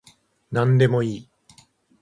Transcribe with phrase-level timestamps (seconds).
[0.51, 1.29] なんでもいい